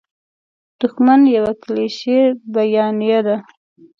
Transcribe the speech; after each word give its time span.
دوښمن 0.79 1.21
یوه 1.35 1.53
کلیشیي 1.63 2.21
بیانیه 2.53 3.19
ده. 3.27 3.35